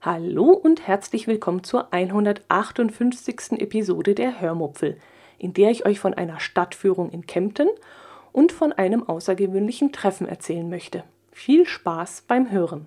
[0.00, 3.52] Hallo und herzlich willkommen zur 158.
[3.60, 4.98] Episode der Hörmupfel,
[5.38, 7.68] in der ich euch von einer Stadtführung in Kempten
[8.32, 11.04] und von einem außergewöhnlichen Treffen erzählen möchte.
[11.32, 12.86] Viel Spaß beim Hören.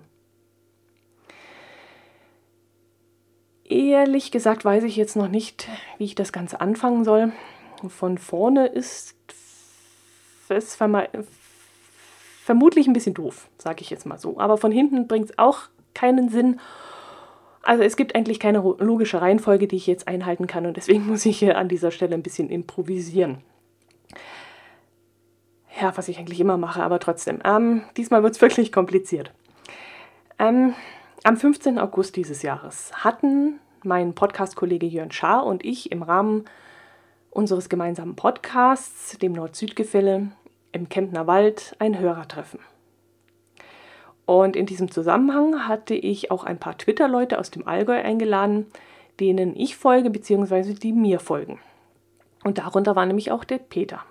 [3.64, 5.68] Ehrlich gesagt weiß ich jetzt noch nicht,
[5.98, 7.32] wie ich das Ganze anfangen soll.
[7.88, 9.14] Von vorne ist
[10.48, 10.78] es
[12.44, 14.38] vermutlich ein bisschen doof, sage ich jetzt mal so.
[14.38, 16.58] Aber von hinten bringt es auch keinen Sinn
[17.68, 21.26] also es gibt eigentlich keine logische Reihenfolge, die ich jetzt einhalten kann und deswegen muss
[21.26, 23.42] ich hier an dieser Stelle ein bisschen improvisieren.
[25.80, 27.40] Ja, was ich eigentlich immer mache, aber trotzdem.
[27.44, 29.32] Ähm, diesmal wird es wirklich kompliziert.
[30.38, 30.74] Ähm,
[31.24, 31.78] am 15.
[31.78, 36.46] August dieses Jahres hatten mein Podcast-Kollege Jörn Schaar und ich im Rahmen
[37.38, 40.32] unseres gemeinsamen Podcasts, dem Nord-Süd-Gefälle,
[40.72, 42.58] im Kempner Wald ein Hörertreffen.
[44.26, 48.66] Und in diesem Zusammenhang hatte ich auch ein paar Twitter-Leute aus dem Allgäu eingeladen,
[49.20, 50.74] denen ich folge bzw.
[50.74, 51.60] die mir folgen.
[52.42, 54.02] Und darunter war nämlich auch der Peter.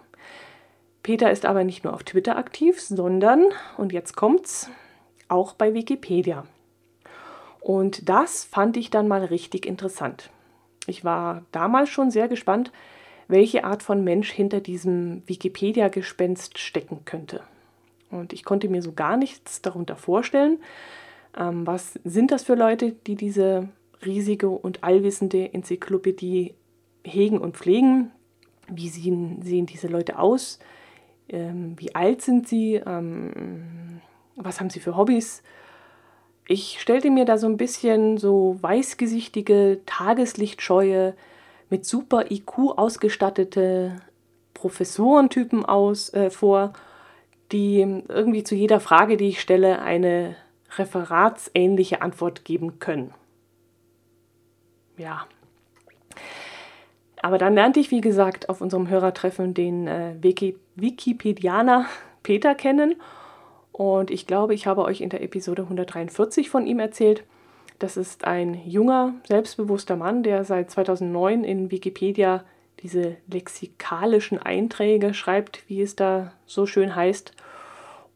[1.04, 3.44] Peter ist aber nicht nur auf Twitter aktiv, sondern,
[3.76, 4.70] und jetzt kommt's,
[5.28, 6.46] auch bei Wikipedia.
[7.60, 10.30] Und das fand ich dann mal richtig interessant.
[10.86, 12.72] Ich war damals schon sehr gespannt,
[13.28, 17.42] welche Art von Mensch hinter diesem Wikipedia-Gespenst stecken könnte.
[18.09, 20.59] Und ich konnte mir so gar nichts darunter vorstellen.
[21.38, 23.70] Ähm, was sind das für Leute, die diese
[24.05, 26.53] riesige und allwissende Enzyklopädie
[27.03, 28.11] hegen und pflegen?
[28.70, 30.59] Wie sehen, sehen diese Leute aus?
[31.30, 32.75] Ähm, wie alt sind sie?
[32.75, 34.02] Ähm,
[34.36, 35.44] was haben sie für Hobbys?
[36.48, 41.16] Ich stellte mir da so ein bisschen so weißgesichtige, tageslichtscheue,
[41.70, 44.02] mit super IQ ausgestattete
[44.54, 46.73] Professorentypen aus, äh, vor
[47.52, 47.80] die
[48.10, 50.36] irgendwie zu jeder Frage, die ich stelle, eine
[50.78, 53.14] referatsähnliche Antwort geben können.
[54.98, 55.28] Ja.
[57.22, 61.86] Aber dann lernte ich, wie gesagt, auf unserem Hörertreffen den äh, Wiki Wikipedianer
[62.23, 62.95] Peter kennen.
[63.72, 67.23] Und ich glaube, ich habe euch in der Episode 143 von ihm erzählt.
[67.80, 72.43] Das ist ein junger, selbstbewusster Mann, der seit 2009 in Wikipedia
[72.80, 77.33] diese lexikalischen Einträge schreibt, wie es da so schön heißt.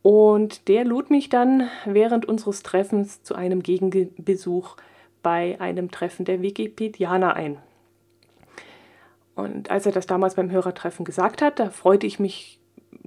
[0.02, 4.78] Und der lud mich dann während unseres Treffens zu einem Gegenbesuch
[5.22, 7.58] bei einem Treffen der Wikipedianer ein.
[9.36, 12.60] Und als er das damals beim Hörertreffen gesagt hat, da freute ich mich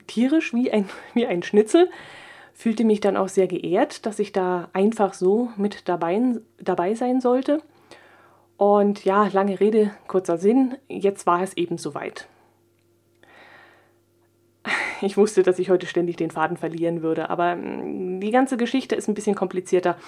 [0.07, 1.91] tierisch wie ein, wie ein Schnitzel,
[2.55, 6.21] fühlte mich dann auch sehr geehrt, dass ich da einfach so mit dabei,
[6.59, 7.61] dabei sein sollte.
[8.57, 12.29] Und ja, lange Rede, kurzer Sinn, jetzt war es eben soweit.
[15.01, 18.95] Ich wusste, dass ich heute ständig den Faden verlieren würde, aber mm, die ganze Geschichte
[18.95, 19.99] ist ein bisschen komplizierter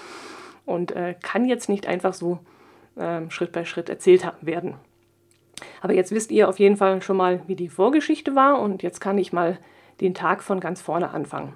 [0.65, 2.39] und äh, kann jetzt nicht einfach so
[2.95, 4.75] äh, Schritt bei Schritt erzählt werden.
[5.81, 8.99] Aber jetzt wisst ihr auf jeden Fall schon mal, wie die Vorgeschichte war und jetzt
[8.99, 9.59] kann ich mal
[10.01, 11.53] den Tag von ganz vorne anfangen.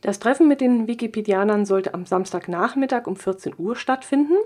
[0.00, 4.36] Das Treffen mit den Wikipedianern sollte am Samstagnachmittag um 14 Uhr stattfinden.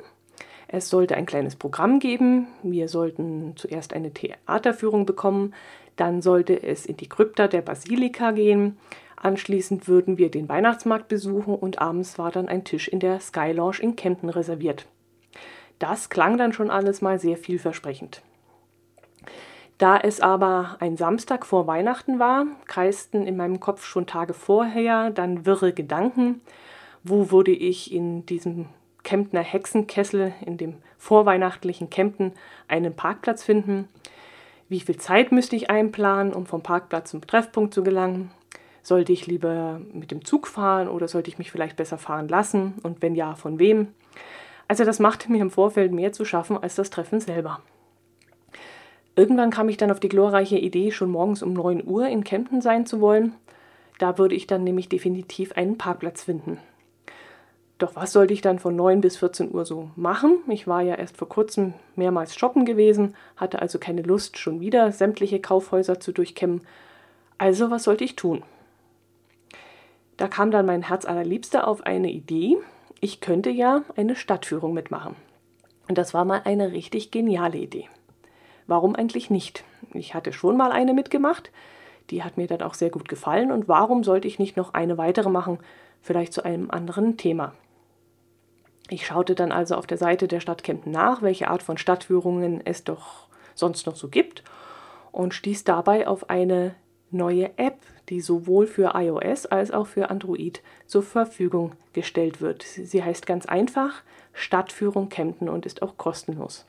[0.69, 2.47] Es sollte ein kleines Programm geben.
[2.63, 5.53] Wir sollten zuerst eine Theaterführung bekommen,
[5.97, 8.79] dann sollte es in die Krypta der Basilika gehen.
[9.17, 13.53] Anschließend würden wir den Weihnachtsmarkt besuchen und abends war dann ein Tisch in der Sky
[13.53, 14.87] Lounge in Kempten reserviert.
[15.79, 18.23] Das klang dann schon alles mal sehr vielversprechend.
[19.81, 25.11] Da es aber ein Samstag vor Weihnachten war, kreisten in meinem Kopf schon Tage vorher
[25.11, 26.43] dann wirre Gedanken.
[27.03, 28.67] Wo würde ich in diesem
[29.05, 32.33] Kemptner Hexenkessel in dem vorweihnachtlichen Kempten
[32.69, 33.89] einen Parkplatz finden.
[34.69, 38.31] Wie viel Zeit müsste ich einplanen, um vom Parkplatz zum Treffpunkt zu gelangen?
[38.83, 42.75] Sollte ich lieber mit dem Zug fahren oder sollte ich mich vielleicht besser fahren lassen?
[42.83, 43.89] Und wenn ja, von wem?
[44.69, 47.61] Also das machte mir im Vorfeld mehr zu schaffen als das Treffen selber.
[49.17, 52.61] Irgendwann kam ich dann auf die glorreiche Idee, schon morgens um 9 Uhr in Kempten
[52.61, 53.35] sein zu wollen.
[53.99, 56.59] Da würde ich dann nämlich definitiv einen Parkplatz finden.
[57.81, 60.39] Doch was sollte ich dann von 9 bis 14 Uhr so machen?
[60.49, 64.93] Ich war ja erst vor kurzem mehrmals shoppen gewesen, hatte also keine Lust, schon wieder
[64.93, 66.61] sämtliche Kaufhäuser zu durchkämmen.
[67.39, 68.43] Also was sollte ich tun?
[70.19, 72.59] Da kam dann mein Herz allerliebster auf eine Idee.
[73.01, 75.17] Ich könnte ja eine Stadtführung mitmachen.
[75.89, 77.89] Und das war mal eine richtig geniale Idee.
[78.71, 79.65] Warum eigentlich nicht?
[79.95, 81.51] Ich hatte schon mal eine mitgemacht,
[82.09, 84.97] die hat mir dann auch sehr gut gefallen und warum sollte ich nicht noch eine
[84.97, 85.59] weitere machen,
[86.01, 87.53] vielleicht zu einem anderen Thema?
[88.89, 92.65] Ich schaute dann also auf der Seite der Stadt Kempten nach, welche Art von Stadtführungen
[92.65, 93.27] es doch
[93.57, 94.45] sonst noch so gibt.
[95.11, 96.77] und stieß dabei auf eine
[97.11, 102.63] neue App, die sowohl für iOS als auch für Android zur Verfügung gestellt wird.
[102.63, 104.03] Sie heißt ganz einfach
[104.33, 106.67] Stadtführung Kempten und ist auch kostenlos.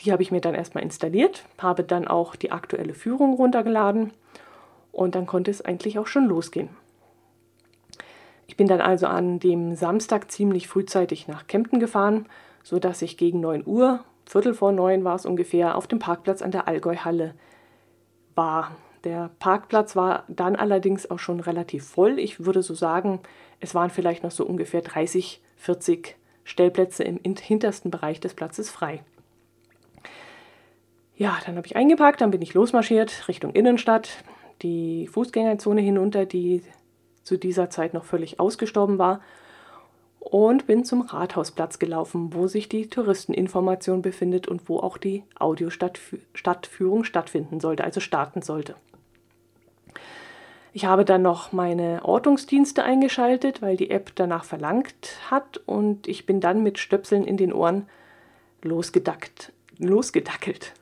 [0.00, 4.12] Die habe ich mir dann erstmal installiert, habe dann auch die aktuelle Führung runtergeladen
[4.92, 6.70] und dann konnte es eigentlich auch schon losgehen.
[8.46, 12.26] Ich bin dann also an dem Samstag ziemlich frühzeitig nach Kempten gefahren,
[12.62, 16.52] sodass ich gegen 9 Uhr, Viertel vor neun war es ungefähr, auf dem Parkplatz an
[16.52, 17.34] der Allgäuhalle
[18.34, 18.76] war.
[19.02, 22.18] Der Parkplatz war dann allerdings auch schon relativ voll.
[22.18, 23.20] Ich würde so sagen,
[23.58, 29.02] es waren vielleicht noch so ungefähr 30, 40 Stellplätze im hintersten Bereich des Platzes frei.
[31.20, 34.08] Ja, dann habe ich eingeparkt, dann bin ich losmarschiert Richtung Innenstadt,
[34.62, 36.62] die Fußgängerzone hinunter, die
[37.24, 39.20] zu dieser Zeit noch völlig ausgestorben war,
[40.18, 47.04] und bin zum Rathausplatz gelaufen, wo sich die Touristeninformation befindet und wo auch die Audiostadtführung
[47.04, 48.74] stattfinden sollte, also starten sollte.
[50.72, 56.24] Ich habe dann noch meine Ortungsdienste eingeschaltet, weil die App danach verlangt hat und ich
[56.24, 57.90] bin dann mit Stöpseln in den Ohren
[58.62, 60.72] losgedackt, losgedackelt.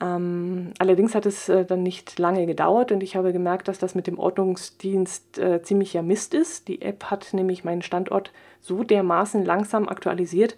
[0.00, 3.94] Ähm, allerdings hat es äh, dann nicht lange gedauert und ich habe gemerkt, dass das
[3.94, 6.68] mit dem Ordnungsdienst äh, ziemlicher Mist ist.
[6.68, 10.56] Die App hat nämlich meinen Standort so dermaßen langsam aktualisiert,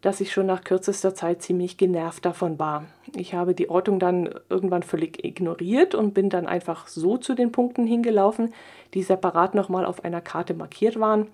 [0.00, 2.84] dass ich schon nach kürzester Zeit ziemlich genervt davon war.
[3.14, 7.52] Ich habe die Ortung dann irgendwann völlig ignoriert und bin dann einfach so zu den
[7.52, 8.52] Punkten hingelaufen,
[8.92, 11.28] die separat nochmal auf einer Karte markiert waren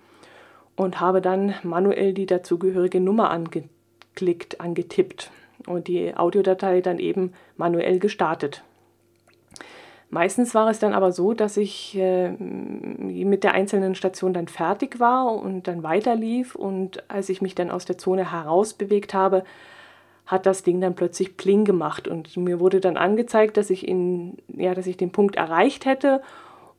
[0.75, 5.31] und habe dann manuell die dazugehörige Nummer angeklickt, angetippt
[5.67, 8.63] und die Audiodatei dann eben manuell gestartet.
[10.11, 14.99] Meistens war es dann aber so, dass ich äh, mit der einzelnen Station dann fertig
[14.99, 16.53] war und dann weiterlief.
[16.53, 19.45] Und als ich mich dann aus der Zone herausbewegt habe,
[20.25, 22.09] hat das Ding dann plötzlich Pling gemacht.
[22.09, 26.21] Und mir wurde dann angezeigt, dass ich, in, ja, dass ich den Punkt erreicht hätte.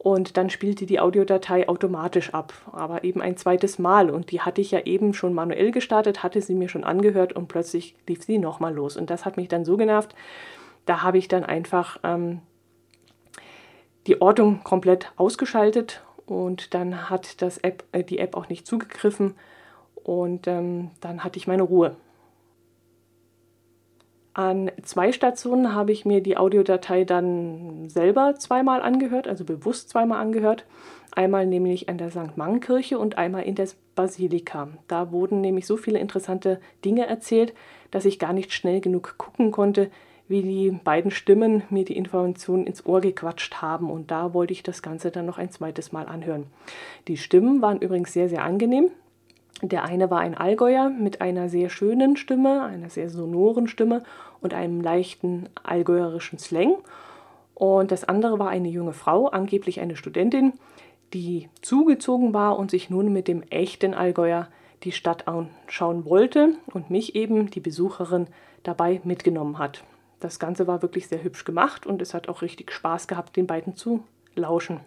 [0.02, 4.10] Und dann spielte die Audiodatei automatisch ab, aber eben ein zweites Mal.
[4.10, 7.46] Und die hatte ich ja eben schon manuell gestartet, hatte sie mir schon angehört und
[7.46, 8.96] plötzlich lief sie nochmal los.
[8.96, 10.16] Und das hat mich dann so genervt.
[10.86, 12.40] Da habe ich dann einfach ähm,
[14.08, 19.36] die Ortung komplett ausgeschaltet und dann hat das App, äh, die App auch nicht zugegriffen
[20.02, 21.94] und ähm, dann hatte ich meine Ruhe.
[24.34, 30.20] An zwei Stationen habe ich mir die Audiodatei dann selber zweimal angehört, also bewusst zweimal
[30.20, 30.64] angehört.
[31.14, 32.36] Einmal nämlich an der St.
[32.36, 34.68] Mang-Kirche und einmal in der Basilika.
[34.88, 37.52] Da wurden nämlich so viele interessante Dinge erzählt,
[37.90, 39.90] dass ich gar nicht schnell genug gucken konnte,
[40.28, 43.90] wie die beiden Stimmen mir die Informationen ins Ohr gequatscht haben.
[43.90, 46.46] Und da wollte ich das Ganze dann noch ein zweites Mal anhören.
[47.06, 48.90] Die Stimmen waren übrigens sehr, sehr angenehm.
[49.62, 54.02] Der eine war ein Allgäuer mit einer sehr schönen Stimme, einer sehr sonoren Stimme
[54.40, 56.78] und einem leichten allgäuerischen Slang.
[57.54, 60.54] Und das andere war eine junge Frau, angeblich eine Studentin,
[61.14, 64.48] die zugezogen war und sich nun mit dem echten Allgäuer
[64.82, 68.26] die Stadt anschauen wollte und mich eben, die Besucherin,
[68.64, 69.84] dabei mitgenommen hat.
[70.18, 73.46] Das Ganze war wirklich sehr hübsch gemacht und es hat auch richtig Spaß gehabt, den
[73.46, 74.02] beiden zu
[74.34, 74.80] lauschen.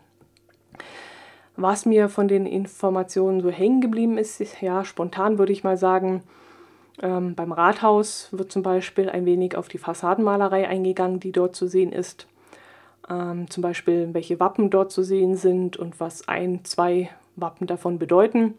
[1.58, 6.24] Was mir von den Informationen so hängen geblieben ist, ja, spontan würde ich mal sagen,
[7.02, 11.68] ähm, beim Rathaus wird zum Beispiel ein wenig auf die Fassadenmalerei eingegangen, die dort zu
[11.68, 12.28] sehen ist.
[13.10, 18.00] Ähm, zum Beispiel, welche Wappen dort zu sehen sind und was ein, zwei Wappen davon
[18.00, 18.56] bedeuten.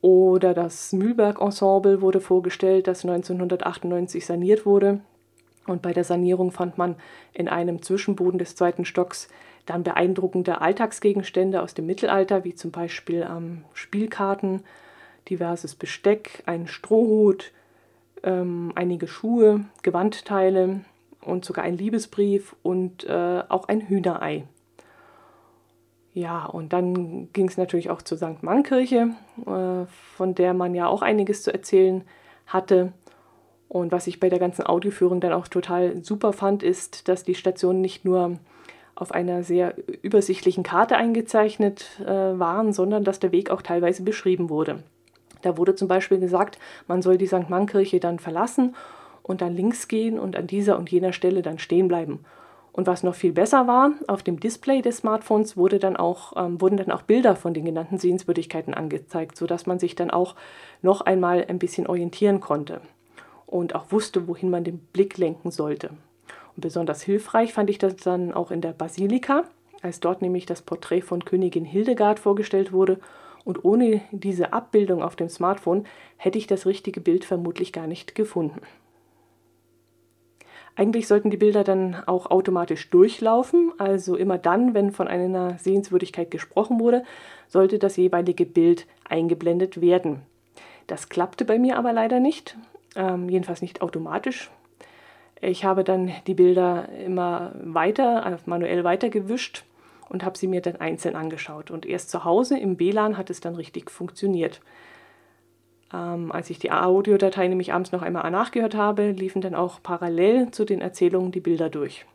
[0.00, 5.00] Oder das Mühlberg-Ensemble wurde vorgestellt, das 1998 saniert wurde.
[5.66, 6.96] Und bei der Sanierung fand man
[7.32, 9.28] in einem Zwischenboden des zweiten Stocks
[9.66, 14.64] dann beeindruckende Alltagsgegenstände aus dem Mittelalter, wie zum Beispiel ähm, Spielkarten,
[15.28, 17.52] diverses Besteck, einen Strohhut,
[18.24, 20.80] ähm, einige Schuhe, Gewandteile
[21.20, 24.44] und sogar ein Liebesbrief und äh, auch ein Hühnerei.
[26.14, 28.42] Ja, und dann ging es natürlich auch zur St.
[28.42, 29.10] Mannkirche,
[29.46, 32.04] äh, von der man ja auch einiges zu erzählen
[32.46, 32.92] hatte.
[33.68, 37.34] Und was ich bei der ganzen Audioführung dann auch total super fand, ist, dass die
[37.34, 38.38] Stationen nicht nur
[39.02, 44.48] auf einer sehr übersichtlichen Karte eingezeichnet äh, waren, sondern dass der Weg auch teilweise beschrieben
[44.48, 44.82] wurde.
[45.42, 47.50] Da wurde zum Beispiel gesagt, man soll die St.
[47.50, 48.74] Mannkirche dann verlassen
[49.22, 52.20] und dann links gehen und an dieser und jener Stelle dann stehen bleiben.
[52.72, 56.60] Und was noch viel besser war, auf dem Display des Smartphones wurde dann auch, ähm,
[56.60, 60.36] wurden dann auch Bilder von den genannten Sehenswürdigkeiten angezeigt, sodass man sich dann auch
[60.80, 62.80] noch einmal ein bisschen orientieren konnte
[63.46, 65.90] und auch wusste, wohin man den Blick lenken sollte.
[66.56, 69.44] Und besonders hilfreich fand ich das dann auch in der Basilika,
[69.82, 73.00] als dort nämlich das Porträt von Königin Hildegard vorgestellt wurde.
[73.44, 78.14] Und ohne diese Abbildung auf dem Smartphone hätte ich das richtige Bild vermutlich gar nicht
[78.14, 78.60] gefunden.
[80.74, 86.30] Eigentlich sollten die Bilder dann auch automatisch durchlaufen, also immer dann, wenn von einer Sehenswürdigkeit
[86.30, 87.04] gesprochen wurde,
[87.46, 90.22] sollte das jeweilige Bild eingeblendet werden.
[90.86, 92.56] Das klappte bei mir aber leider nicht,
[92.96, 94.50] ähm, jedenfalls nicht automatisch.
[95.44, 99.64] Ich habe dann die Bilder immer weiter, äh, manuell weitergewischt
[100.08, 101.72] und habe sie mir dann einzeln angeschaut.
[101.72, 104.60] Und erst zu Hause im WLAN hat es dann richtig funktioniert.
[105.92, 110.52] Ähm, als ich die Audiodatei nämlich abends noch einmal nachgehört habe, liefen dann auch parallel
[110.52, 112.06] zu den Erzählungen die Bilder durch.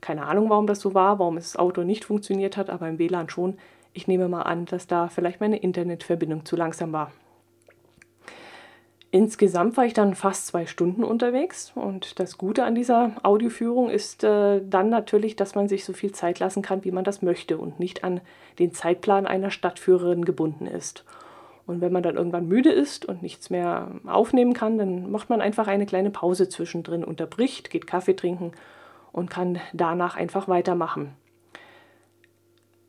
[0.00, 3.28] Keine Ahnung, warum das so war, warum das Auto nicht funktioniert hat, aber im WLAN
[3.28, 3.58] schon.
[3.92, 7.12] Ich nehme mal an, dass da vielleicht meine Internetverbindung zu langsam war.
[9.14, 14.24] Insgesamt war ich dann fast zwei Stunden unterwegs und das Gute an dieser Audioführung ist
[14.24, 17.58] äh, dann natürlich, dass man sich so viel Zeit lassen kann, wie man das möchte
[17.58, 18.22] und nicht an
[18.58, 21.04] den Zeitplan einer Stadtführerin gebunden ist.
[21.66, 25.42] Und wenn man dann irgendwann müde ist und nichts mehr aufnehmen kann, dann macht man
[25.42, 28.52] einfach eine kleine Pause zwischendrin, unterbricht, geht Kaffee trinken
[29.12, 31.12] und kann danach einfach weitermachen.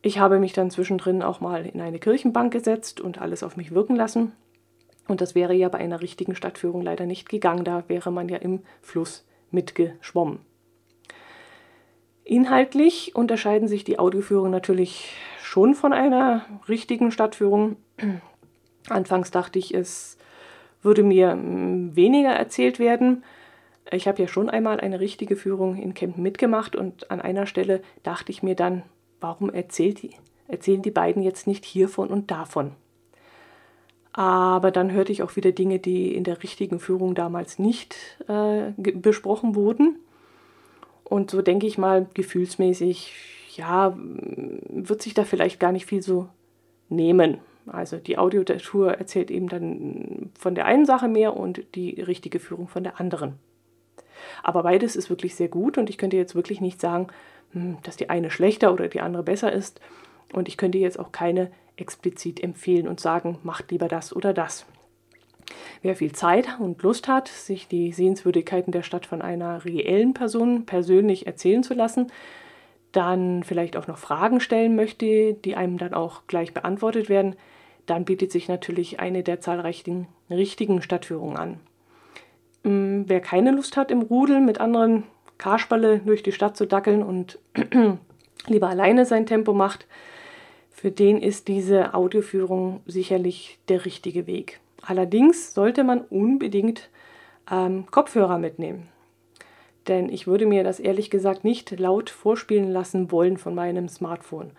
[0.02, 3.74] Ich habe mich dann zwischendrin auch mal in eine Kirchenbank gesetzt und alles auf mich
[3.74, 4.32] wirken lassen.
[5.08, 8.38] Und das wäre ja bei einer richtigen Stadtführung leider nicht gegangen, da wäre man ja
[8.38, 10.40] im Fluss mitgeschwommen.
[12.24, 17.76] Inhaltlich unterscheiden sich die Audioführungen natürlich schon von einer richtigen Stadtführung.
[18.90, 20.18] Anfangs dachte ich, es
[20.82, 23.24] würde mir hm, weniger erzählt werden.
[23.92, 27.82] Ich habe ja schon einmal eine richtige Führung in Kempten mitgemacht und an einer Stelle
[28.04, 28.84] dachte ich mir dann,
[29.20, 30.12] warum erzählt die,
[30.48, 32.72] erzählen die beiden jetzt nicht hiervon und davon?
[34.14, 37.96] Aber dann hörte ich auch wieder Dinge, die in der richtigen Führung damals nicht
[38.28, 39.98] äh, besprochen wurden.
[41.04, 43.14] Und so denke ich mal, gefühlsmäßig,
[43.56, 46.28] ja, wird sich da vielleicht gar nicht viel so
[46.90, 47.40] nehmen.
[47.66, 52.68] Also die Audiotour erzählt eben dann von der einen Sache mehr und die richtige Führung
[52.68, 53.34] von der anderen.
[54.44, 57.08] Aber beides ist wirklich sehr gut und ich könnte jetzt wirklich nicht sagen,
[57.52, 59.82] hm, dass die eine schlechter oder die andere besser ist.
[60.34, 64.66] Und ich könnte jetzt auch keine explizit empfehlen und sagen, macht lieber das oder das.
[65.82, 70.66] Wer viel Zeit und Lust hat, sich die Sehenswürdigkeiten der Stadt von einer reellen Person
[70.66, 72.12] persönlich erzählen zu lassen,
[72.92, 77.36] dann vielleicht auch noch Fragen stellen möchte, die einem dann auch gleich beantwortet werden,
[77.86, 81.60] dann bietet sich natürlich eine der zahlreichen richtigen Stadtführungen an.
[82.64, 85.04] Mm, wer keine Lust hat, im Rudel mit anderen
[85.38, 87.40] Karspalle durch die Stadt zu dackeln und
[88.48, 89.88] lieber alleine sein Tempo macht,
[90.84, 94.60] für den ist diese Audioführung sicherlich der richtige Weg.
[94.82, 96.90] Allerdings sollte man unbedingt
[97.50, 98.90] ähm, Kopfhörer mitnehmen.
[99.88, 104.52] Denn ich würde mir das ehrlich gesagt nicht laut vorspielen lassen wollen von meinem Smartphone.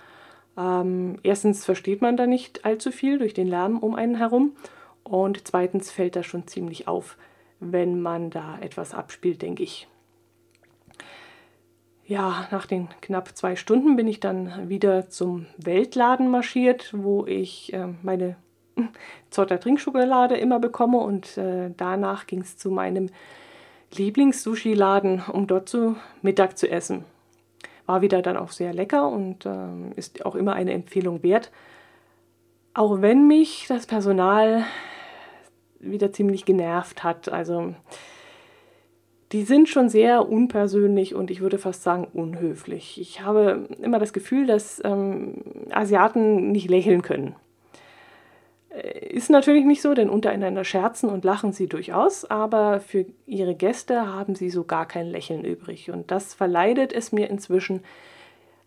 [0.56, 4.56] Ähm, erstens versteht man da nicht allzu viel durch den Lärm um einen herum
[5.02, 7.18] und zweitens fällt das schon ziemlich auf,
[7.60, 9.88] wenn man da etwas abspielt, denke ich.
[12.06, 17.72] Ja, nach den knapp zwei Stunden bin ich dann wieder zum Weltladen marschiert, wo ich
[17.72, 18.36] äh, meine
[19.30, 23.08] Zotter Trinkschokolade immer bekomme und äh, danach ging es zu meinem
[23.94, 27.04] Lieblings-Sushi-Laden, um dort zu Mittag zu essen.
[27.86, 31.50] War wieder dann auch sehr lecker und äh, ist auch immer eine Empfehlung wert.
[32.74, 34.64] Auch wenn mich das Personal
[35.78, 37.28] wieder ziemlich genervt hat.
[37.28, 37.74] Also
[39.34, 43.00] die sind schon sehr unpersönlich und ich würde fast sagen unhöflich.
[43.00, 47.34] Ich habe immer das Gefühl, dass ähm, Asiaten nicht lächeln können.
[48.68, 53.56] Äh, ist natürlich nicht so, denn untereinander scherzen und lachen sie durchaus, aber für ihre
[53.56, 55.90] Gäste haben sie so gar kein Lächeln übrig.
[55.90, 57.82] Und das verleidet es mir inzwischen,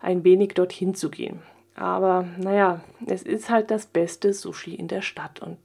[0.00, 1.40] ein wenig dorthin zu gehen.
[1.76, 5.56] Aber naja, es ist halt das beste Sushi in der Stadt und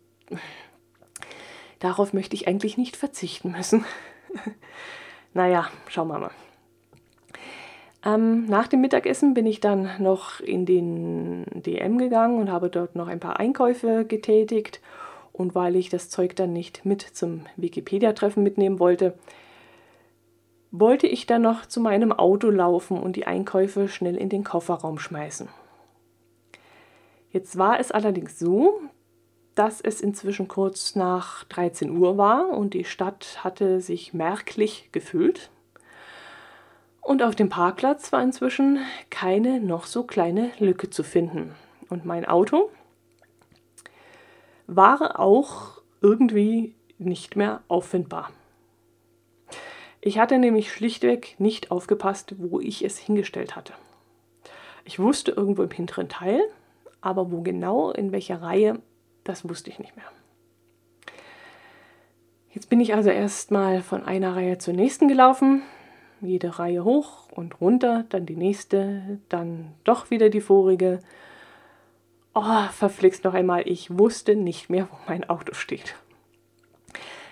[1.80, 3.84] darauf möchte ich eigentlich nicht verzichten müssen.
[5.34, 6.32] naja, schauen wir mal.
[8.06, 12.96] Ähm, nach dem Mittagessen bin ich dann noch in den DM gegangen und habe dort
[12.96, 14.82] noch ein paar Einkäufe getätigt.
[15.32, 19.16] Und weil ich das Zeug dann nicht mit zum Wikipedia-Treffen mitnehmen wollte,
[20.72, 25.00] wollte ich dann noch zu meinem Auto laufen und die Einkäufe schnell in den Kofferraum
[25.00, 25.48] schmeißen.
[27.32, 28.82] Jetzt war es allerdings so,
[29.56, 35.50] dass es inzwischen kurz nach 13 Uhr war und die Stadt hatte sich merklich gefüllt.
[37.02, 38.80] Und auf dem Parkplatz war inzwischen
[39.10, 41.54] keine noch so kleine Lücke zu finden.
[41.90, 42.70] Und mein Auto
[44.68, 48.32] war auch irgendwie nicht mehr auffindbar.
[50.02, 53.74] Ich hatte nämlich schlichtweg nicht aufgepasst, wo ich es hingestellt hatte.
[54.86, 56.42] Ich wusste irgendwo im hinteren Teil,
[57.00, 58.82] aber wo genau, in welcher Reihe,
[59.24, 60.06] das wusste ich nicht mehr.
[62.52, 65.64] Jetzt bin ich also erstmal von einer Reihe zur nächsten gelaufen,
[66.22, 71.00] jede Reihe hoch und runter, dann die nächste, dann doch wieder die vorige.
[72.36, 75.96] Oh, verflixt noch einmal, ich wusste nicht mehr, wo mein Auto steht.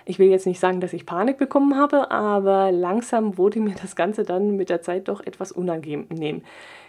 [0.04, 3.94] Ich will jetzt nicht sagen, dass ich Panik bekommen habe, aber langsam wurde mir das
[3.94, 6.42] Ganze dann mit der Zeit doch etwas unangenehm.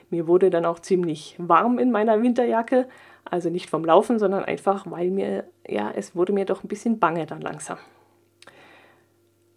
[0.09, 2.87] Mir wurde dann auch ziemlich warm in meiner Winterjacke,
[3.25, 6.99] also nicht vom Laufen, sondern einfach, weil mir, ja, es wurde mir doch ein bisschen
[6.99, 7.77] bange dann langsam.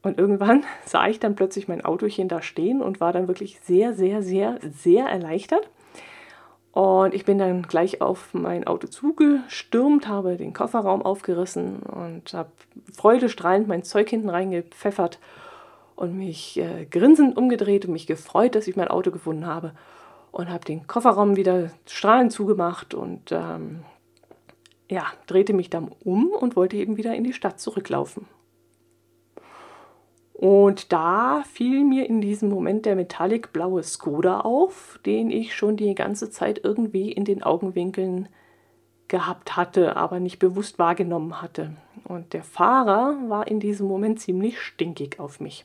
[0.02, 3.92] Und irgendwann sah ich dann plötzlich mein Autochen da stehen und war dann wirklich sehr,
[3.92, 5.68] sehr, sehr, sehr erleichtert.
[6.72, 12.50] Und ich bin dann gleich auf mein Auto zugestürmt, habe den Kofferraum aufgerissen und habe
[12.92, 15.18] freudestrahlend mein Zeug hinten reingepfeffert
[15.96, 19.72] und mich äh, grinsend umgedreht und mich gefreut, dass ich mein Auto gefunden habe.
[20.36, 23.84] Und habe den Kofferraum wieder strahlend zugemacht und ähm,
[24.86, 28.26] ja, drehte mich dann um und wollte eben wieder in die Stadt zurücklaufen.
[30.34, 35.78] Und da fiel mir in diesem Moment der metallic blaue Skoda auf, den ich schon
[35.78, 38.28] die ganze Zeit irgendwie in den Augenwinkeln
[39.08, 41.78] gehabt hatte, aber nicht bewusst wahrgenommen hatte.
[42.04, 45.64] Und der Fahrer war in diesem Moment ziemlich stinkig auf mich.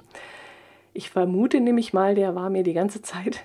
[0.94, 3.44] Ich vermute nämlich mal, der war mir die ganze Zeit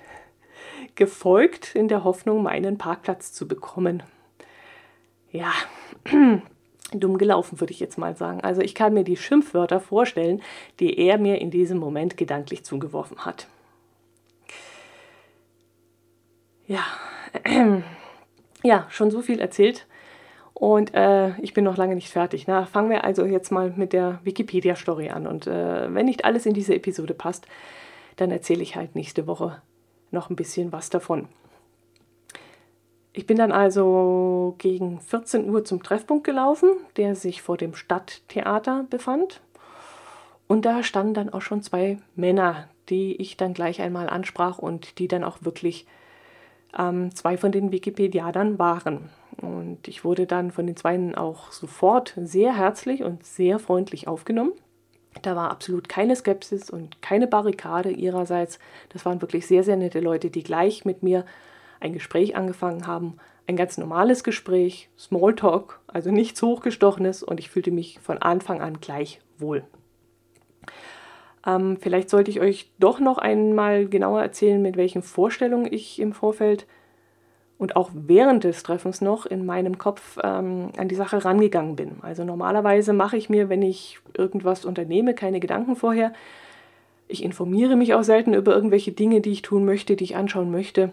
[0.94, 4.02] gefolgt in der Hoffnung, meinen Parkplatz zu bekommen.
[5.30, 5.52] Ja,
[6.92, 8.40] dumm gelaufen, würde ich jetzt mal sagen.
[8.42, 10.42] Also ich kann mir die Schimpfwörter vorstellen,
[10.80, 13.48] die er mir in diesem Moment gedanklich zugeworfen hat.
[16.66, 16.84] Ja,
[18.62, 19.86] ja, schon so viel erzählt.
[20.54, 22.46] Und äh, ich bin noch lange nicht fertig.
[22.46, 25.26] Na, fangen wir also jetzt mal mit der Wikipedia-Story an.
[25.26, 27.46] Und äh, wenn nicht alles in diese Episode passt,
[28.16, 29.60] dann erzähle ich halt nächste Woche
[30.16, 31.28] noch ein bisschen was davon.
[33.12, 38.84] Ich bin dann also gegen 14 Uhr zum Treffpunkt gelaufen, der sich vor dem Stadttheater
[38.90, 39.40] befand.
[40.48, 44.98] Und da standen dann auch schon zwei Männer, die ich dann gleich einmal ansprach und
[44.98, 45.86] die dann auch wirklich
[46.78, 49.08] ähm, zwei von den Wikipediadern waren.
[49.40, 54.52] Und ich wurde dann von den Zweien auch sofort sehr herzlich und sehr freundlich aufgenommen.
[55.22, 58.58] Da war absolut keine Skepsis und keine Barrikade ihrerseits.
[58.90, 61.24] Das waren wirklich sehr, sehr nette Leute, die gleich mit mir
[61.80, 63.16] ein Gespräch angefangen haben.
[63.46, 68.80] Ein ganz normales Gespräch, Smalltalk, also nichts Hochgestochenes und ich fühlte mich von Anfang an
[68.80, 69.64] gleich wohl.
[71.46, 76.12] Ähm, vielleicht sollte ich euch doch noch einmal genauer erzählen, mit welchen Vorstellungen ich im
[76.12, 76.66] Vorfeld
[77.58, 81.96] und auch während des Treffens noch in meinem Kopf ähm, an die Sache rangegangen bin.
[82.02, 86.12] Also normalerweise mache ich mir, wenn ich irgendwas unternehme, keine Gedanken vorher.
[87.08, 90.50] Ich informiere mich auch selten über irgendwelche Dinge, die ich tun möchte, die ich anschauen
[90.50, 90.92] möchte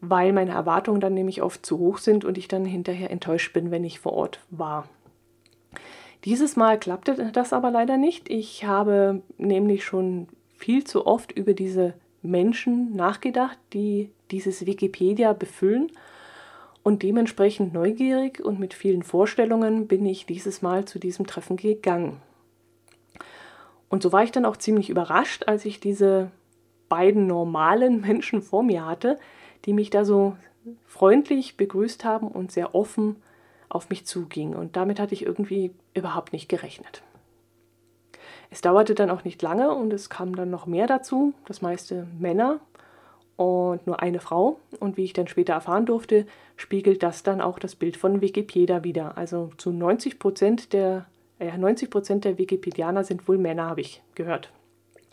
[0.00, 3.70] weil meine Erwartungen dann nämlich oft zu hoch sind und ich dann hinterher enttäuscht bin,
[3.70, 4.88] wenn ich vor Ort war.
[6.24, 8.28] Dieses Mal klappte das aber leider nicht.
[8.28, 11.94] Ich habe nämlich schon viel zu oft über diese
[12.30, 15.90] Menschen nachgedacht, die dieses Wikipedia befüllen.
[16.82, 22.20] Und dementsprechend neugierig und mit vielen Vorstellungen bin ich dieses Mal zu diesem Treffen gegangen.
[23.88, 26.30] Und so war ich dann auch ziemlich überrascht, als ich diese
[26.88, 29.18] beiden normalen Menschen vor mir hatte,
[29.64, 30.36] die mich da so
[30.86, 33.16] freundlich begrüßt haben und sehr offen
[33.68, 34.54] auf mich zugingen.
[34.54, 37.02] Und damit hatte ich irgendwie überhaupt nicht gerechnet.
[38.50, 42.06] Es dauerte dann auch nicht lange und es kam dann noch mehr dazu, das meiste
[42.18, 42.60] Männer
[43.36, 44.58] und nur eine Frau.
[44.80, 48.84] Und wie ich dann später erfahren durfte, spiegelt das dann auch das Bild von Wikipedia
[48.84, 49.16] wieder.
[49.16, 51.06] Also zu 90 Prozent der,
[51.38, 54.50] äh, 90 Prozent der Wikipedianer sind wohl Männer, habe ich gehört.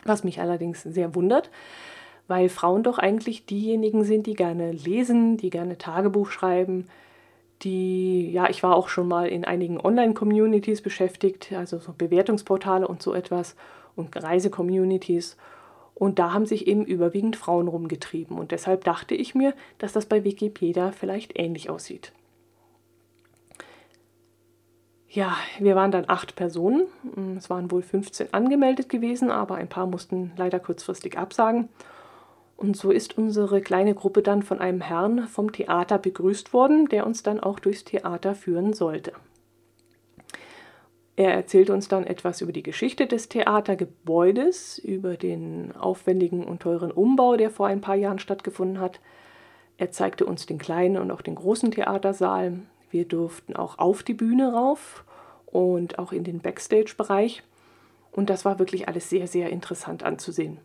[0.05, 1.51] Was mich allerdings sehr wundert,
[2.27, 6.87] weil Frauen doch eigentlich diejenigen sind, die gerne lesen, die gerne Tagebuch schreiben,
[7.61, 13.01] die, ja, ich war auch schon mal in einigen Online-Communities beschäftigt, also so Bewertungsportale und
[13.01, 13.55] so etwas
[13.95, 15.37] und Reise-Communities.
[15.93, 18.37] Und da haben sich eben überwiegend Frauen rumgetrieben.
[18.37, 22.11] Und deshalb dachte ich mir, dass das bei Wikipedia vielleicht ähnlich aussieht.
[25.07, 26.87] Ja, wir waren dann acht Personen.
[27.37, 31.69] Es waren wohl 15 angemeldet gewesen, aber ein paar mussten leider kurzfristig absagen.
[32.57, 37.05] Und so ist unsere kleine Gruppe dann von einem Herrn vom Theater begrüßt worden, der
[37.05, 39.11] uns dann auch durchs Theater führen sollte.
[41.17, 46.91] Er erzählte uns dann etwas über die Geschichte des Theatergebäudes, über den aufwendigen und teuren
[46.91, 48.99] Umbau, der vor ein paar Jahren stattgefunden hat.
[49.77, 52.59] Er zeigte uns den kleinen und auch den großen Theatersaal.
[52.89, 55.05] Wir durften auch auf die Bühne rauf
[55.45, 57.43] und auch in den Backstage-Bereich.
[58.11, 60.59] Und das war wirklich alles sehr, sehr interessant anzusehen.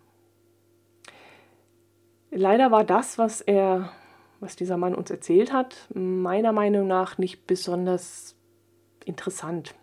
[2.31, 3.91] Leider war das, was er,
[4.39, 8.37] was dieser Mann uns erzählt hat, meiner Meinung nach nicht besonders
[9.05, 9.75] interessant.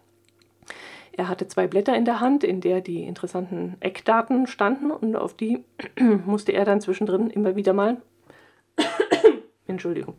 [1.12, 5.33] Er hatte zwei Blätter in der Hand, in der die interessanten Eckdaten standen und auf
[5.33, 5.65] die
[6.25, 8.01] musste er dann zwischendrin immer wieder mal.
[9.67, 10.15] Entschuldigung.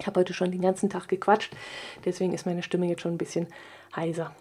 [0.00, 1.54] Ich habe heute schon den ganzen Tag gequatscht,
[2.06, 3.48] deswegen ist meine Stimme jetzt schon ein bisschen
[3.94, 4.34] heiser.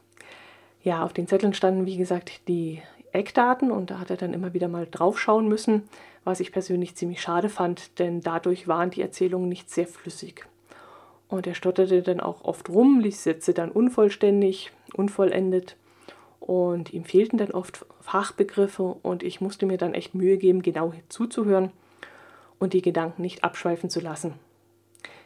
[0.81, 4.53] Ja, auf den Zetteln standen, wie gesagt, die Eckdaten und da hat er dann immer
[4.53, 5.83] wieder mal draufschauen müssen,
[6.23, 10.45] was ich persönlich ziemlich schade fand, denn dadurch waren die Erzählungen nicht sehr flüssig.
[11.27, 15.75] Und er stotterte dann auch oft rum, ließ Sätze dann unvollständig, unvollendet
[16.39, 20.93] und ihm fehlten dann oft Fachbegriffe und ich musste mir dann echt Mühe geben, genau
[21.09, 21.71] zuzuhören
[22.57, 24.33] und die Gedanken nicht abschweifen zu lassen.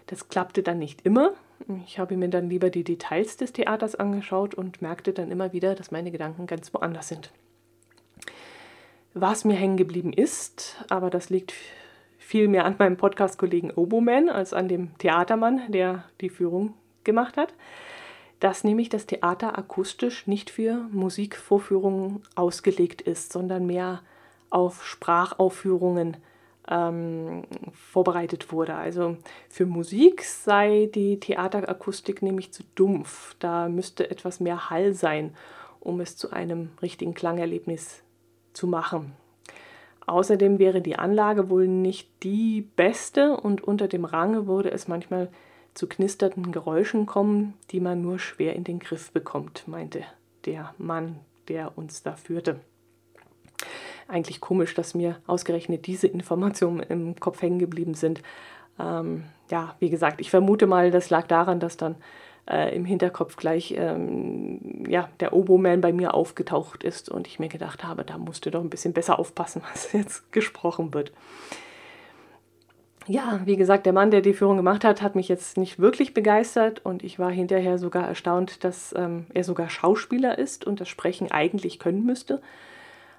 [0.08, 1.32] Das klappte dann nicht immer.
[1.86, 5.76] Ich habe mir dann lieber die Details des Theaters angeschaut und merkte dann immer wieder,
[5.76, 7.32] dass meine Gedanken ganz woanders sind.
[9.16, 11.54] Was mir hängen geblieben ist, aber das liegt
[12.18, 16.74] viel mehr an meinem Podcast-Kollegen Oboman als an dem Theatermann, der die Führung
[17.04, 17.54] gemacht hat,
[18.40, 24.02] dass nämlich das Theater akustisch nicht für Musikvorführungen ausgelegt ist, sondern mehr
[24.50, 26.18] auf Sprachaufführungen
[26.68, 28.74] ähm, vorbereitet wurde.
[28.76, 33.36] Also für Musik sei die Theaterakustik nämlich zu dumpf.
[33.40, 35.36] Da müsste etwas mehr Hall sein,
[35.80, 38.03] um es zu einem richtigen Klangerlebnis
[38.54, 39.14] zu machen.
[40.06, 45.30] Außerdem wäre die Anlage wohl nicht die beste und unter dem Range würde es manchmal
[45.74, 50.04] zu knisternden Geräuschen kommen, die man nur schwer in den Griff bekommt, meinte
[50.46, 52.60] der Mann, der uns da führte.
[54.08, 58.22] Eigentlich komisch, dass mir ausgerechnet diese Informationen im Kopf hängen geblieben sind.
[58.78, 61.96] Ähm, ja, wie gesagt, ich vermute mal, das lag daran, dass dann
[62.50, 67.50] äh, im Hinterkopf gleich ähm, ja, der Oboman bei mir aufgetaucht ist und ich mir
[67.50, 71.12] gedacht habe, da musst du doch ein bisschen besser aufpassen, was jetzt gesprochen wird
[73.08, 76.14] ja, wie gesagt, der Mann, der die Führung gemacht hat, hat mich jetzt nicht wirklich
[76.14, 80.90] begeistert und ich war hinterher sogar erstaunt, dass ähm, er sogar Schauspieler ist und das
[80.90, 82.42] Sprechen eigentlich können müsste.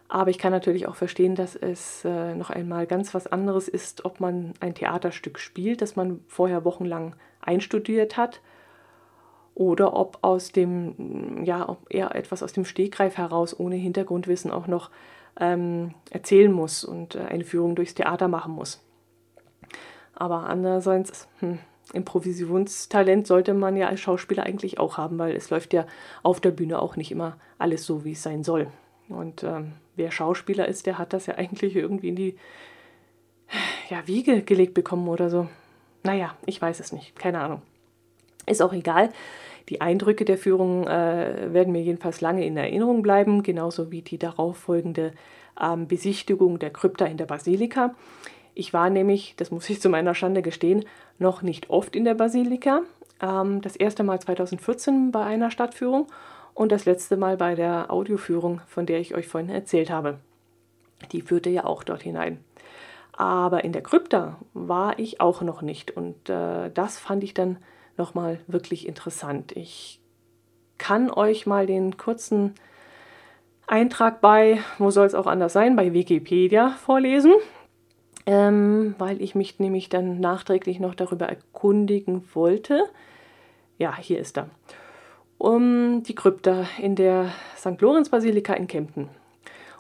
[0.09, 4.05] Aber ich kann natürlich auch verstehen, dass es äh, noch einmal ganz was anderes ist,
[4.05, 8.41] ob man ein Theaterstück spielt, das man vorher wochenlang einstudiert hat,
[9.55, 14.67] oder ob aus dem, ja, ob er etwas aus dem Stegreif heraus ohne Hintergrundwissen auch
[14.67, 14.91] noch
[15.39, 18.83] ähm, erzählen muss und äh, eine Führung durchs Theater machen muss.
[20.15, 21.59] Aber andererseits, hm,
[21.93, 25.87] Improvisationstalent sollte man ja als Schauspieler eigentlich auch haben, weil es läuft ja
[26.23, 28.69] auf der Bühne auch nicht immer alles so, wie es sein soll.
[29.09, 32.37] Und ähm, wer Schauspieler ist, der hat das ja eigentlich irgendwie in die
[33.91, 35.49] ja, Wiege gelegt bekommen oder so.
[36.03, 37.63] Naja, ich weiß es nicht, keine Ahnung.
[38.47, 39.11] Ist auch egal.
[39.69, 44.19] Die Eindrücke der Führung äh, werden mir jedenfalls lange in Erinnerung bleiben, genauso wie die
[44.19, 45.13] darauffolgende
[45.61, 47.95] ähm, Besichtigung der Krypta in der Basilika.
[48.55, 50.85] Ich war nämlich, das muss ich zu meiner Schande gestehen,
[51.19, 52.83] noch nicht oft in der Basilika.
[53.21, 56.09] Ähm, das erste Mal 2014 bei einer Stadtführung
[56.53, 60.19] und das letzte Mal bei der Audioführung, von der ich euch vorhin erzählt habe.
[61.13, 62.45] Die führte ja auch dort hinein.
[63.13, 67.59] Aber in der Krypta war ich auch noch nicht und äh, das fand ich dann
[67.97, 69.53] nochmal wirklich interessant.
[69.53, 70.01] Ich
[70.79, 72.55] kann euch mal den kurzen
[73.67, 77.33] Eintrag bei, wo soll es auch anders sein, bei Wikipedia vorlesen
[78.27, 82.85] ähm, weil ich mich nämlich dann nachträglich noch darüber erkundigen wollte.
[83.79, 84.49] Ja, hier ist er.
[85.37, 87.81] Um die Krypta in der St.
[87.81, 89.09] Lorenz-Basilika in Kempten.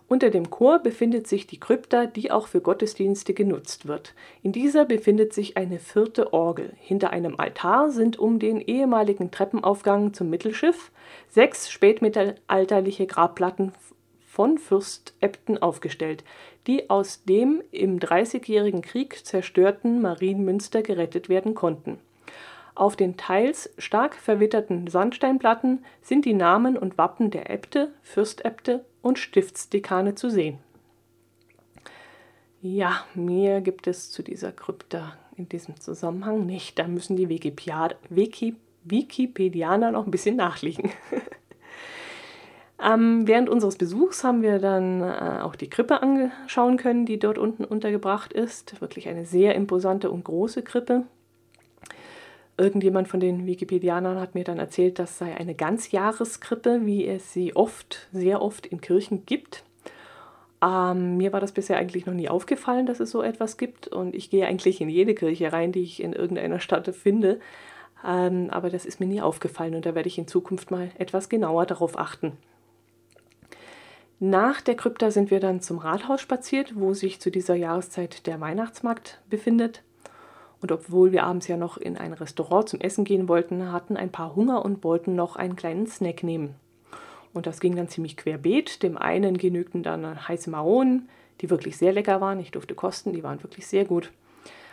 [0.07, 4.15] Unter dem Chor befindet sich die Krypta, die auch für Gottesdienste genutzt wird.
[4.43, 6.75] In dieser befindet sich eine vierte Orgel.
[6.79, 10.93] Hinter einem Altar sind um den ehemaligen Treppenaufgang zum Mittelschiff
[11.31, 13.73] sechs spätmittelalterliche Grabplatten
[14.27, 16.23] von Fürstäbten aufgestellt,
[16.67, 21.99] die aus dem im Dreißigjährigen Krieg zerstörten Marienmünster gerettet werden konnten.
[22.75, 29.19] Auf den teils stark verwitterten Sandsteinplatten sind die Namen und Wappen der Äbte, Fürstäbte und
[29.19, 30.59] Stiftsdekane zu sehen.
[32.63, 36.79] Ja, mehr gibt es zu dieser Krypta in diesem Zusammenhang nicht.
[36.79, 40.91] Da müssen die Wikipedianer noch ein bisschen nachliegen.
[42.83, 47.39] Ähm, während unseres Besuchs haben wir dann äh, auch die Krippe anschauen können, die dort
[47.39, 48.81] unten untergebracht ist.
[48.81, 51.05] Wirklich eine sehr imposante und große Krippe.
[52.57, 57.57] Irgendjemand von den Wikipedianern hat mir dann erzählt, das sei eine Ganzjahreskrippe, wie es sie
[57.57, 59.65] oft, sehr oft in Kirchen gibt.
[60.63, 63.89] Ähm, mir war das bisher eigentlich noch nie aufgefallen, dass es so etwas gibt.
[63.89, 67.41] Und ich gehe eigentlich in jede Kirche rein, die ich in irgendeiner Stadt finde.
[68.07, 71.29] Ähm, aber das ist mir nie aufgefallen und da werde ich in Zukunft mal etwas
[71.29, 72.33] genauer darauf achten.
[74.21, 78.41] Nach der Krypta sind wir dann zum Rathaus spaziert, wo sich zu dieser Jahreszeit der
[78.41, 79.83] Weihnachtsmarkt befindet.
[80.65, 84.11] Und obwohl wir abends ja noch in ein Restaurant zum Essen gehen wollten, hatten ein
[84.11, 86.55] paar Hunger und wollten noch einen kleinen Snack nehmen.
[87.35, 88.83] Und das ging dann ziemlich querbeet.
[88.83, 91.11] Dem einen genügten dann heiße Maronen,
[91.43, 92.41] die wirklich sehr lecker waren.
[92.41, 94.11] Ich durfte kosten, die waren wirklich sehr gut.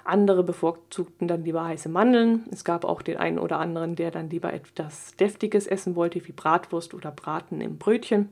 [0.06, 2.46] Andere bevorzugten dann lieber heiße Mandeln.
[2.52, 6.32] Es gab auch den einen oder anderen, der dann lieber etwas Deftiges essen wollte, wie
[6.32, 8.30] Bratwurst oder Braten im Brötchen.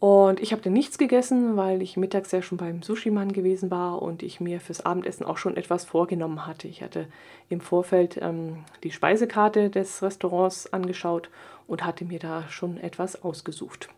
[0.00, 4.00] Und ich habe dann nichts gegessen, weil ich mittags ja schon beim Sushi-Mann gewesen war
[4.00, 6.68] und ich mir fürs Abendessen auch schon etwas vorgenommen hatte.
[6.68, 7.08] Ich hatte
[7.48, 11.30] im Vorfeld ähm, die Speisekarte des Restaurants angeschaut
[11.66, 13.88] und hatte mir da schon etwas ausgesucht.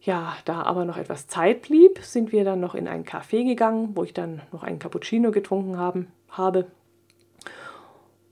[0.00, 3.90] Ja, da aber noch etwas Zeit blieb, sind wir dann noch in ein Café gegangen,
[3.94, 6.66] wo ich dann noch einen Cappuccino getrunken haben, habe.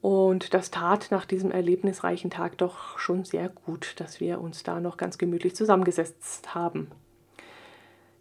[0.02, 4.80] Und das tat nach diesem erlebnisreichen Tag doch schon sehr gut, dass wir uns da
[4.80, 6.90] noch ganz gemütlich zusammengesetzt haben.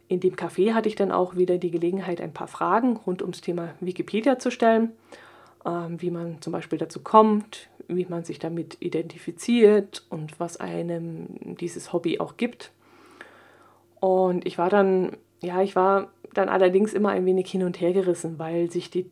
[0.09, 3.41] In dem Café hatte ich dann auch wieder die Gelegenheit, ein paar Fragen rund ums
[3.41, 4.91] Thema Wikipedia zu stellen,
[5.65, 11.55] ähm, wie man zum Beispiel dazu kommt, wie man sich damit identifiziert und was einem
[11.57, 12.71] dieses Hobby auch gibt.
[13.99, 17.93] Und ich war dann, ja, ich war dann allerdings immer ein wenig hin und her
[17.93, 19.09] gerissen, weil sich die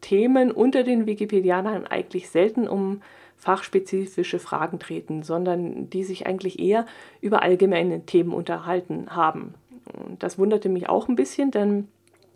[0.00, 3.02] Themen unter den Wikipedianern eigentlich selten um
[3.36, 6.86] fachspezifische Fragen treten, sondern die sich eigentlich eher
[7.20, 9.54] über allgemeine Themen unterhalten haben.
[9.92, 11.88] Und das wunderte mich auch ein bisschen, denn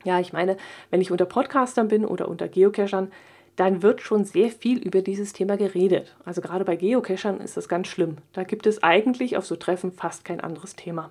[0.04, 0.56] ja, ich meine,
[0.90, 3.10] wenn ich unter Podcastern bin oder unter Geocachern,
[3.56, 6.16] dann wird schon sehr viel über dieses Thema geredet.
[6.24, 8.16] Also gerade bei Geocachern ist das ganz schlimm.
[8.32, 11.10] Da gibt es eigentlich auf so Treffen fast kein anderes Thema.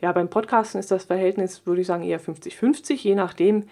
[0.00, 3.64] Ja, beim Podcasten ist das Verhältnis, würde ich sagen, eher 50-50, je nachdem,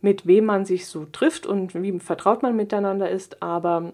[0.00, 3.42] mit wem man sich so trifft und wie vertraut man miteinander ist.
[3.42, 3.92] Aber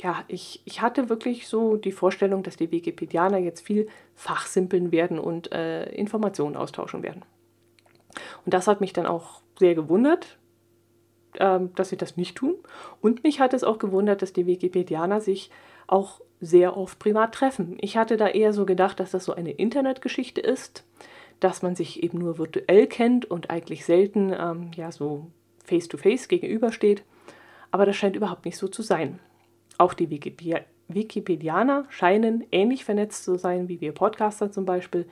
[0.00, 5.18] ja, ich, ich hatte wirklich so die Vorstellung, dass die Wikipedianer jetzt viel fachsimpeln werden
[5.18, 7.22] und äh, Informationen austauschen werden.
[8.44, 10.38] Und das hat mich dann auch sehr gewundert,
[11.34, 12.56] äh, dass sie das nicht tun.
[13.00, 15.50] Und mich hat es auch gewundert, dass die Wikipedianer sich
[15.86, 17.76] auch sehr oft privat treffen.
[17.80, 20.84] Ich hatte da eher so gedacht, dass das so eine Internetgeschichte ist
[21.42, 25.26] dass man sich eben nur virtuell kennt und eigentlich selten ähm, ja so
[25.64, 27.02] face-to-face -face gegenübersteht.
[27.70, 29.18] Aber das scheint überhaupt nicht so zu sein.
[29.78, 35.08] Auch die Wikipedia Wikipedianer scheinen ähnlich vernetzt zu sein wie wir Podcaster zum Beispiel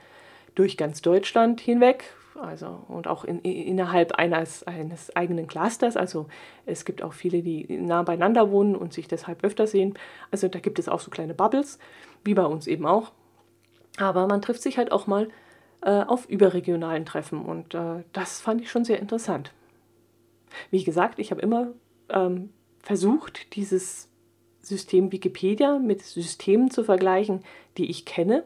[0.53, 2.13] durch ganz Deutschland hinweg.
[2.39, 5.97] Also und auch in, innerhalb eines, eines eigenen Clusters.
[5.97, 6.27] Also
[6.65, 9.95] es gibt auch viele, die nah beieinander wohnen und sich deshalb öfter sehen.
[10.31, 11.77] Also da gibt es auch so kleine Bubbles,
[12.23, 13.11] wie bei uns eben auch.
[13.97, 15.27] Aber man trifft sich halt auch mal
[15.81, 19.53] äh, auf überregionalen Treffen und äh, das fand ich schon sehr interessant.
[20.69, 21.71] Wie gesagt, ich habe immer
[22.09, 22.49] ähm,
[22.81, 24.09] versucht, dieses
[24.61, 27.43] System Wikipedia mit Systemen zu vergleichen,
[27.77, 28.43] die ich kenne.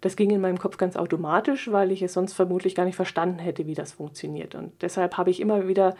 [0.00, 3.38] Das ging in meinem Kopf ganz automatisch, weil ich es sonst vermutlich gar nicht verstanden
[3.38, 4.54] hätte, wie das funktioniert.
[4.54, 5.94] Und deshalb habe ich immer wieder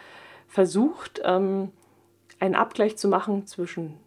[0.47, 1.71] versucht, ähm,
[2.39, 3.97] einen Abgleich zu machen zwischen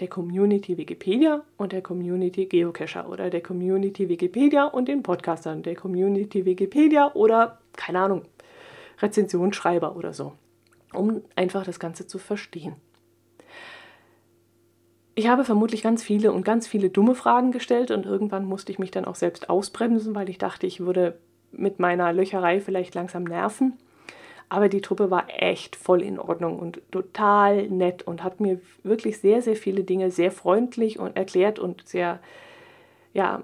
[0.00, 5.74] der Community Wikipedia und der Community Geocacher oder der Community Wikipedia und den Podcastern, der
[5.74, 8.22] Community Wikipedia oder, keine Ahnung,
[9.00, 10.32] Rezensionsschreiber oder so,
[10.92, 12.76] um einfach das Ganze zu verstehen.
[15.14, 18.78] Ich habe vermutlich ganz viele und ganz viele dumme Fragen gestellt und irgendwann musste ich
[18.78, 21.18] mich dann auch selbst ausbremsen, weil ich dachte, ich würde
[21.52, 23.74] mit meiner Löcherei vielleicht langsam nerven.
[24.50, 29.18] Aber die Truppe war echt voll in Ordnung und total nett und hat mir wirklich
[29.18, 32.18] sehr, sehr viele Dinge sehr freundlich und erklärt und sehr,
[33.14, 33.40] ja,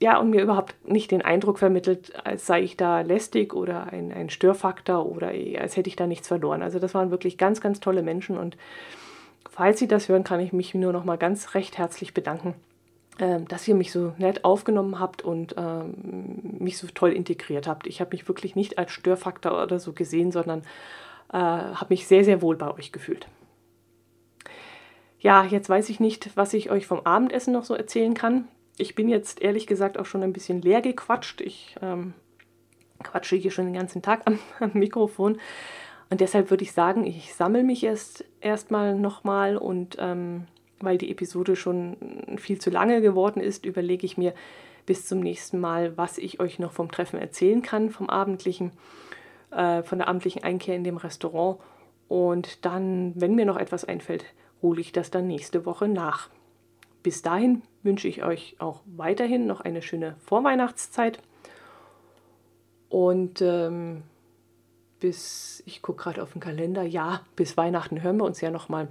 [0.00, 4.12] ja, und mir überhaupt nicht den Eindruck vermittelt, als sei ich da lästig oder ein,
[4.12, 5.28] ein Störfaktor oder
[5.58, 6.62] als hätte ich da nichts verloren.
[6.62, 8.56] Also das waren wirklich ganz, ganz tolle Menschen und
[9.48, 12.54] falls Sie das hören, kann ich mich nur noch mal ganz recht herzlich bedanken
[13.18, 17.86] dass ihr mich so nett aufgenommen habt und ähm, mich so toll integriert habt.
[17.86, 20.62] Ich habe mich wirklich nicht als Störfaktor oder so gesehen, sondern
[21.32, 23.28] äh, habe mich sehr, sehr wohl bei euch gefühlt.
[25.20, 28.48] Ja, jetzt weiß ich nicht, was ich euch vom Abendessen noch so erzählen kann.
[28.76, 31.40] Ich bin jetzt ehrlich gesagt auch schon ein bisschen leer gequatscht.
[31.40, 32.14] Ich ähm,
[33.02, 35.38] quatsche hier schon den ganzen Tag am, am Mikrofon.
[36.10, 40.46] Und deshalb würde ich sagen, ich sammle mich erst erstmal nochmal und ähm,
[40.80, 41.96] weil die Episode schon
[42.36, 44.34] viel zu lange geworden ist, überlege ich mir
[44.86, 48.72] bis zum nächsten Mal, was ich euch noch vom Treffen erzählen kann, vom abendlichen,
[49.50, 51.58] äh, von der abendlichen Einkehr in dem Restaurant.
[52.08, 54.26] Und dann, wenn mir noch etwas einfällt,
[54.62, 56.28] hole ich das dann nächste Woche nach.
[57.02, 61.18] Bis dahin wünsche ich euch auch weiterhin noch eine schöne Vorweihnachtszeit.
[62.88, 64.02] Und ähm,
[65.00, 68.88] bis, ich gucke gerade auf den Kalender, ja, bis Weihnachten hören wir uns ja nochmal.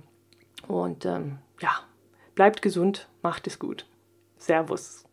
[0.68, 1.72] Und ähm, ja,
[2.36, 3.86] bleibt gesund, macht es gut.
[4.38, 5.06] Servus.